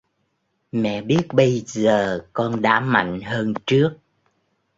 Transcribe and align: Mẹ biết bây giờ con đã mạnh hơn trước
Mẹ 0.71 1.01
biết 1.01 1.27
bây 1.33 1.63
giờ 1.67 2.21
con 2.33 2.61
đã 2.61 2.79
mạnh 2.79 3.21
hơn 3.21 3.53
trước 3.65 3.97